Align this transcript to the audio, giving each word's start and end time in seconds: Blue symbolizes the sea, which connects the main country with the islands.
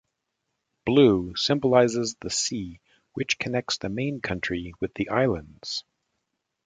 Blue 0.83 1.35
symbolizes 1.35 2.15
the 2.21 2.31
sea, 2.31 2.81
which 3.13 3.37
connects 3.37 3.77
the 3.77 3.87
main 3.89 4.19
country 4.19 4.73
with 4.79 4.95
the 4.95 5.09
islands. 5.09 5.83